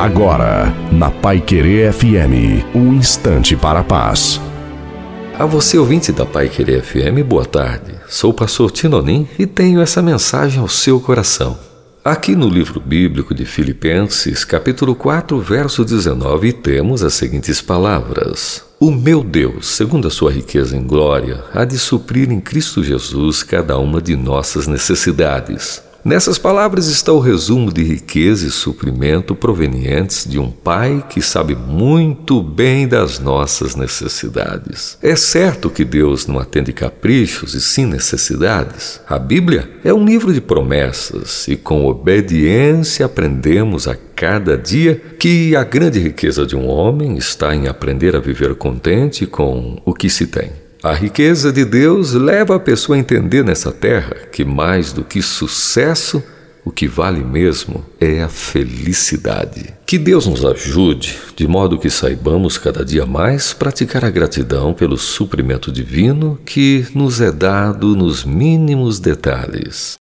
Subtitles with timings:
[0.00, 4.40] Agora, na Pai Querer FM, um instante para a paz.
[5.38, 7.96] A você, ouvinte da Pai Querer FM, boa tarde.
[8.08, 11.58] Sou o pastor Tinonim e tenho essa mensagem ao seu coração.
[12.02, 18.90] Aqui no livro bíblico de Filipenses, capítulo 4, verso 19, temos as seguintes palavras: O
[18.90, 23.76] meu Deus, segundo a sua riqueza em glória, há de suprir em Cristo Jesus cada
[23.76, 30.38] uma de nossas necessidades Nessas palavras está o resumo de riqueza e suprimento provenientes de
[30.38, 34.96] um Pai que sabe muito bem das nossas necessidades.
[35.02, 39.00] É certo que Deus não atende caprichos e sim necessidades.
[39.06, 45.54] A Bíblia é um livro de promessas e com obediência aprendemos a cada dia que
[45.54, 50.08] a grande riqueza de um homem está em aprender a viver contente com o que
[50.08, 50.59] se tem.
[50.82, 55.20] A riqueza de Deus leva a pessoa a entender nessa terra que mais do que
[55.20, 56.22] sucesso,
[56.64, 59.74] o que vale mesmo é a felicidade.
[59.84, 64.96] Que Deus nos ajude, de modo que saibamos cada dia mais praticar a gratidão pelo
[64.96, 70.00] suprimento divino que nos é dado nos mínimos detalhes.